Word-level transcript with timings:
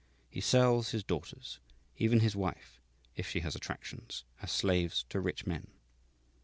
He 0.31 0.41
sells 0.41 0.89
his 0.89 1.03
daughters, 1.03 1.59
even 1.95 2.21
his 2.21 2.35
wife, 2.35 2.81
if 3.15 3.29
she 3.29 3.41
has 3.41 3.55
attractions, 3.55 4.23
as 4.41 4.51
slaves 4.51 5.05
to 5.09 5.19
rich 5.19 5.45
men. 5.45 5.67